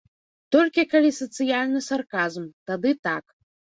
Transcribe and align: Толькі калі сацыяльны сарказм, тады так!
Толькі 0.55 0.85
калі 0.93 1.11
сацыяльны 1.19 1.79
сарказм, 1.91 2.43
тады 2.71 2.99
так! 3.09 3.25